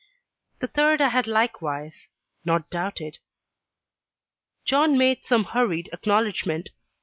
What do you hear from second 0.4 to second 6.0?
"The third I had likewise not doubted." John made some hurried